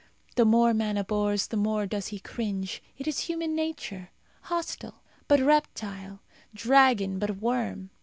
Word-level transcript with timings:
The 0.35 0.45
more 0.45 0.73
man 0.73 0.97
abhors, 0.97 1.45
the 1.45 1.57
more 1.57 1.85
does 1.85 2.07
he 2.07 2.17
cringe. 2.17 2.81
It 2.97 3.07
is 3.07 3.19
human 3.19 3.53
nature. 3.55 4.09
Hostile, 4.45 5.03
but 5.27 5.39
reptile; 5.39 6.21
dragon, 6.55 7.19
but 7.19 7.37
worm. 7.37 7.91